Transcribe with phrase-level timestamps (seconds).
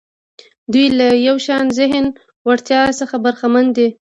[0.71, 2.09] دوی له یو شان ذهني
[2.47, 3.87] وړتیا څخه برخمن دي.